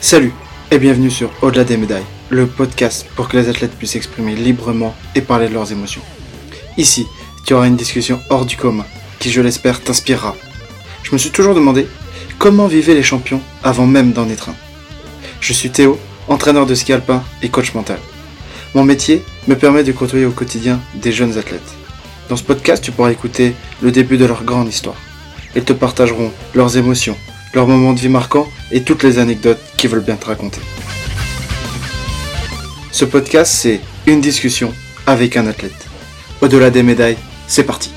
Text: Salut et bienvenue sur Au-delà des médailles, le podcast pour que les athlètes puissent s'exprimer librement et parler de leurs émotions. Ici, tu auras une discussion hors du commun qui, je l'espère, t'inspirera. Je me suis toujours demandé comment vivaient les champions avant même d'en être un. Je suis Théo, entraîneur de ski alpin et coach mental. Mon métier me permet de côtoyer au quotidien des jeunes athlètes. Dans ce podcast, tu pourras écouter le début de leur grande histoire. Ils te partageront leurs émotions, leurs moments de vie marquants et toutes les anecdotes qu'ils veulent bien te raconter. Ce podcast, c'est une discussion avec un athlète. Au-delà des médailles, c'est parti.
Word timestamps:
Salut 0.00 0.32
et 0.70 0.78
bienvenue 0.78 1.10
sur 1.10 1.28
Au-delà 1.42 1.64
des 1.64 1.76
médailles, 1.76 2.04
le 2.30 2.46
podcast 2.46 3.04
pour 3.16 3.28
que 3.28 3.36
les 3.36 3.48
athlètes 3.48 3.76
puissent 3.76 3.90
s'exprimer 3.90 4.36
librement 4.36 4.94
et 5.16 5.20
parler 5.20 5.48
de 5.48 5.54
leurs 5.54 5.72
émotions. 5.72 6.00
Ici, 6.76 7.04
tu 7.44 7.52
auras 7.52 7.66
une 7.66 7.74
discussion 7.74 8.20
hors 8.30 8.46
du 8.46 8.56
commun 8.56 8.86
qui, 9.18 9.32
je 9.32 9.40
l'espère, 9.40 9.82
t'inspirera. 9.82 10.36
Je 11.02 11.10
me 11.12 11.18
suis 11.18 11.30
toujours 11.30 11.56
demandé 11.56 11.88
comment 12.38 12.68
vivaient 12.68 12.94
les 12.94 13.02
champions 13.02 13.40
avant 13.64 13.86
même 13.86 14.12
d'en 14.12 14.28
être 14.28 14.50
un. 14.50 14.54
Je 15.40 15.52
suis 15.52 15.70
Théo, 15.70 15.98
entraîneur 16.28 16.64
de 16.64 16.76
ski 16.76 16.92
alpin 16.92 17.24
et 17.42 17.48
coach 17.48 17.74
mental. 17.74 17.98
Mon 18.76 18.84
métier 18.84 19.24
me 19.48 19.56
permet 19.56 19.82
de 19.82 19.90
côtoyer 19.90 20.26
au 20.26 20.30
quotidien 20.30 20.78
des 20.94 21.10
jeunes 21.10 21.36
athlètes. 21.36 21.74
Dans 22.28 22.36
ce 22.36 22.44
podcast, 22.44 22.84
tu 22.84 22.92
pourras 22.92 23.10
écouter 23.10 23.52
le 23.82 23.90
début 23.90 24.16
de 24.16 24.26
leur 24.26 24.44
grande 24.44 24.68
histoire. 24.68 24.96
Ils 25.56 25.64
te 25.64 25.72
partageront 25.72 26.30
leurs 26.54 26.76
émotions, 26.76 27.16
leurs 27.54 27.66
moments 27.66 27.92
de 27.92 28.00
vie 28.00 28.08
marquants 28.08 28.48
et 28.70 28.82
toutes 28.82 29.02
les 29.02 29.18
anecdotes 29.18 29.60
qu'ils 29.76 29.90
veulent 29.90 30.04
bien 30.04 30.16
te 30.16 30.26
raconter. 30.26 30.60
Ce 32.92 33.04
podcast, 33.04 33.52
c'est 33.52 33.80
une 34.06 34.20
discussion 34.20 34.72
avec 35.06 35.36
un 35.36 35.46
athlète. 35.46 35.86
Au-delà 36.40 36.70
des 36.70 36.82
médailles, 36.82 37.18
c'est 37.46 37.64
parti. 37.64 37.90